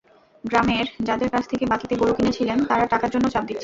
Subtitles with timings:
[0.43, 3.59] গ্রামের যাদের কাছ থেকে বাকিতে গরু কিনেছিলেন, তারা টাকার জন্য চাপ দিচ্ছে।